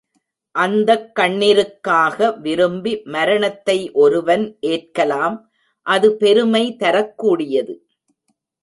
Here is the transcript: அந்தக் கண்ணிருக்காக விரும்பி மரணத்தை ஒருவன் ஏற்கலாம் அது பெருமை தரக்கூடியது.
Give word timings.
அந்தக் 0.55 1.11
கண்ணிருக்காக 1.19 2.17
விரும்பி 2.39 2.93
மரணத்தை 3.07 3.77
ஒருவன் 4.03 4.45
ஏற்கலாம் 4.71 5.37
அது 5.85 6.07
பெருமை 6.17 6.63
தரக்கூடியது. 6.79 7.75